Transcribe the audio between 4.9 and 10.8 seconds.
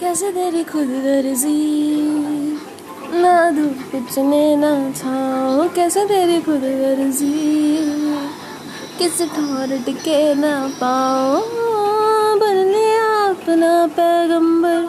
छाओ कैसे तेरी खुद गर्जी? किस ठोर टिके ना